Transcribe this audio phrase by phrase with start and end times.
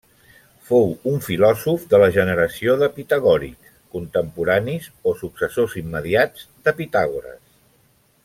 [0.69, 7.39] Fou un filòsof de la generació de pitagòrics contemporanis o successors immediats de Pitàgores.